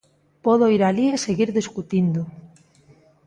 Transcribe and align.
Podo 0.45 0.65
ir 0.75 0.81
alí 0.89 1.05
e 1.15 1.23
seguir 1.25 1.49
discutindo. 1.59 2.21